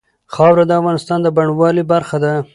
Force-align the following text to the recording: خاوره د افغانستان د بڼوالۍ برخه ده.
خاوره 0.33 0.63
د 0.67 0.71
افغانستان 0.79 1.19
د 1.21 1.27
بڼوالۍ 1.35 1.83
برخه 1.93 2.17
ده. 2.23 2.33